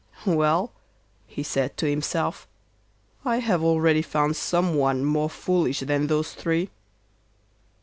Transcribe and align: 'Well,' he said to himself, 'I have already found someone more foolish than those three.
'Well,' 0.25 0.71
he 1.27 1.43
said 1.43 1.77
to 1.77 1.85
himself, 1.87 2.47
'I 3.23 3.37
have 3.41 3.61
already 3.63 4.01
found 4.01 4.35
someone 4.35 5.05
more 5.05 5.29
foolish 5.29 5.81
than 5.81 6.07
those 6.07 6.33
three. 6.33 6.71